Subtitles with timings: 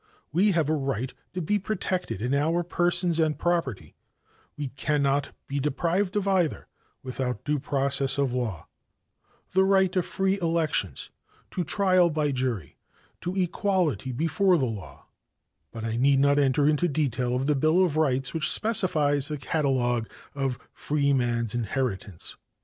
[0.31, 3.93] We have a right to be protected in our persons and property;
[4.57, 6.65] we cannot be deprived of either
[7.03, 8.67] without due process of law;
[9.51, 11.11] the right of free elections,
[11.51, 12.77] to trial by jury,
[13.21, 15.05] to equality before the law
[15.71, 19.37] but I need not enter into detail of the 'Bill of Rights' which specifies the
[19.37, 22.37] catalogue of a freeman's inheritance.